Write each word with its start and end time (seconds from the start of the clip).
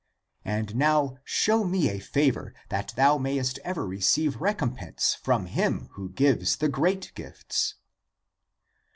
And 0.45 0.75
now 0.75 1.17
show 1.23 1.63
me 1.63 1.87
a 1.87 1.99
favor, 1.99 2.55
that 2.69 2.91
thou 2.95 3.19
may 3.19 3.37
est 3.37 3.59
ever 3.63 3.85
receive 3.85 4.41
recompense 4.41 5.13
from 5.13 5.45
him 5.45 5.89
who 5.91 6.09
gives 6.09 6.55
the 6.55 6.69
great 6.69 7.11
gifts." 7.13 7.75